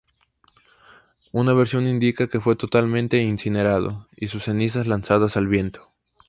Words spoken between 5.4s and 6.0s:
viento.